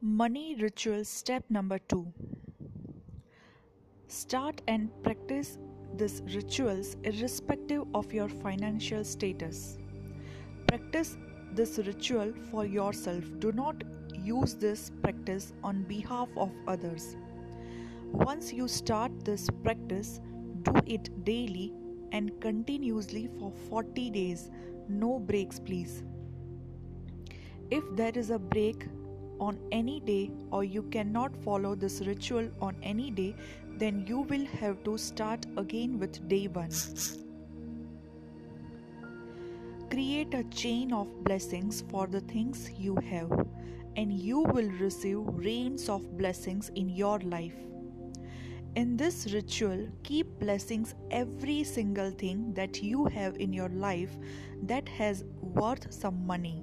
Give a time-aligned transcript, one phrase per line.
[0.00, 2.06] Money ritual step number 2
[4.06, 5.58] Start and practice
[5.96, 9.76] these rituals irrespective of your financial status.
[10.68, 11.16] Practice
[11.52, 13.24] this ritual for yourself.
[13.40, 13.82] Do not
[14.14, 17.16] use this practice on behalf of others.
[18.12, 20.20] Once you start this practice,
[20.62, 21.72] do it daily
[22.12, 24.48] and continuously for 40 days.
[24.88, 26.04] No breaks, please.
[27.72, 28.86] If there is a break
[29.40, 33.34] on any day or you cannot follow this ritual on any day,
[33.76, 36.70] then you will have to start again with day 1.
[39.90, 43.30] Create a chain of blessings for the things you have,
[43.96, 47.54] and you will receive rains of blessings in your life.
[48.76, 54.10] In this ritual, keep blessings every single thing that you have in your life
[54.62, 56.62] that has worth some money.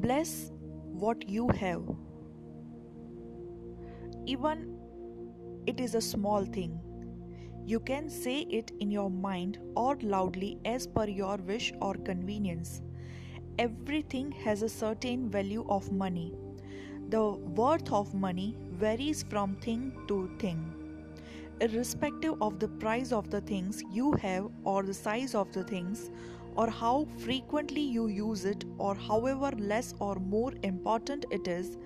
[0.00, 0.50] Bless
[0.98, 1.82] what you have.
[4.26, 4.76] Even
[5.66, 6.80] it is a small thing.
[7.64, 12.80] You can say it in your mind or loudly as per your wish or convenience.
[13.58, 16.32] Everything has a certain value of money.
[17.10, 17.22] The
[17.60, 20.60] worth of money varies from thing to thing.
[21.60, 26.10] Irrespective of the price of the things you have or the size of the things
[26.58, 31.76] or how frequently you use it or however less or more important it is,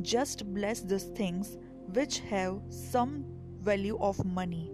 [0.00, 1.58] just bless these things
[1.92, 3.24] which have some
[3.60, 4.70] value of money.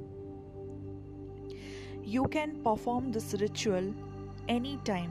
[2.04, 3.92] You can perform this ritual
[4.48, 5.10] anytime.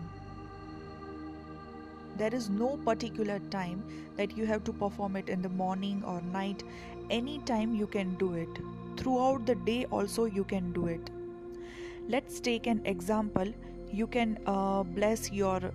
[2.18, 3.84] There is no particular time
[4.16, 6.64] that you have to perform it in the morning or night.
[7.10, 8.50] Anytime you can do it.
[8.98, 11.10] Throughout the day, also, you can do it.
[12.08, 13.54] Let's take an example.
[13.92, 15.72] You can uh, bless your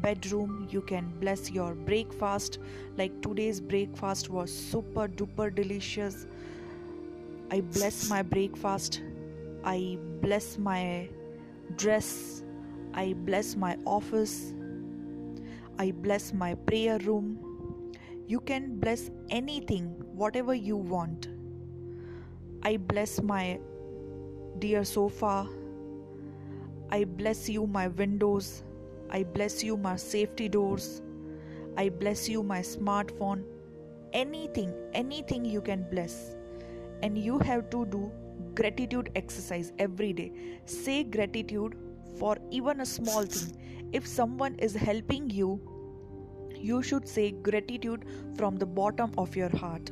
[0.00, 2.58] bedroom you can bless your breakfast.
[2.96, 6.26] Like today's breakfast was super duper delicious.
[7.50, 9.02] I bless my breakfast.
[9.64, 11.08] I bless my
[11.76, 12.42] dress.
[12.94, 14.52] I bless my office.
[15.78, 17.38] I bless my prayer room.
[18.26, 21.28] You can bless anything whatever you want.
[22.62, 23.58] I bless my
[24.58, 25.48] dear sofa
[26.90, 28.62] i bless you my windows
[29.10, 31.00] I bless you, my safety doors.
[31.76, 33.44] I bless you, my smartphone.
[34.12, 36.34] Anything, anything you can bless.
[37.02, 38.12] And you have to do
[38.54, 40.32] gratitude exercise every day.
[40.66, 41.76] Say gratitude
[42.18, 43.56] for even a small thing.
[43.92, 45.60] If someone is helping you,
[46.54, 48.04] you should say gratitude
[48.36, 49.90] from the bottom of your heart.